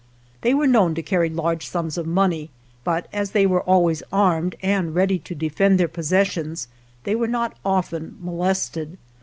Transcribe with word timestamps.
They 0.41 0.55
were 0.55 0.65
known 0.65 0.95
to 0.95 1.03
carry 1.03 1.29
large 1.29 1.67
sums 1.67 1.95
of 1.95 2.07
money, 2.07 2.49
but 2.83 3.07
as 3.13 3.29
they 3.33 3.45
were 3.45 3.61
always 3.61 4.01
armed 4.11 4.55
and 4.63 4.95
ready 4.95 5.19
to 5.19 5.35
defend 5.35 5.79
their 5.79 5.87
possessions 5.87 6.67
they 7.03 7.13
were 7.13 7.27
not 7.27 7.55
often 7.63 8.17
molested. 8.19 8.97